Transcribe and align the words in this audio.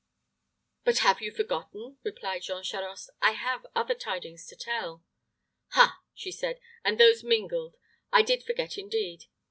"But 0.83 0.95
you 1.03 1.03
have 1.03 1.19
forgotten," 1.37 1.99
replied 2.01 2.41
Jean 2.41 2.63
Charost. 2.63 3.11
"I 3.21 3.33
have 3.33 3.67
other 3.75 3.93
tidings 3.93 4.47
to 4.47 4.55
tell." 4.55 5.03
"Ha!" 5.73 5.99
she 6.15 6.31
said, 6.31 6.59
"and 6.83 6.99
those 6.99 7.23
mingled 7.23 7.75
I 8.11 8.23
did 8.23 8.41
forget, 8.43 8.79
indeed. 8.79 9.25